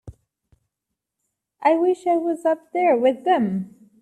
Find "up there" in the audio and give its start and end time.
2.43-2.97